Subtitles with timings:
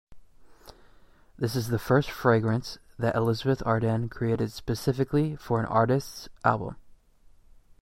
[1.37, 6.75] This is the first fragrance that Elizabeth Arden created specifically for an artist's album.